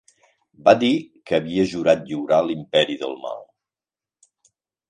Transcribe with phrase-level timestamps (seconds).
[0.67, 0.89] Va dir
[1.31, 3.47] que havia jurat lliurar l'imperi del mal.